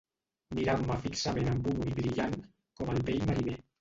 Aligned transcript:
Mirant-me 0.59 0.95
fixament 1.03 1.51
amb 1.51 1.69
un 1.73 1.85
ull 1.85 1.93
brillant, 1.99 2.35
com 2.81 2.91
el 2.95 3.03
vell 3.11 3.23
mariner. 3.29 3.59